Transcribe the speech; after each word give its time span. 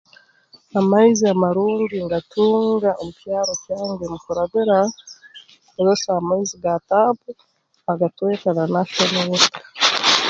Amaizi 0.79 1.23
amarungi 1.33 1.97
ngatunga 2.05 2.89
omu 3.01 3.11
kyaro 3.19 3.53
kyange 3.63 4.05
mu 4.11 4.17
kurabira 4.25 4.77
kukozesa 4.91 6.09
amaizi 6.19 6.55
ga 6.63 6.73
taapu 6.87 7.29
aga 7.91 8.07
tweta 8.15 8.49
The 8.57 8.65
National 8.75 9.25
Water 9.31 9.63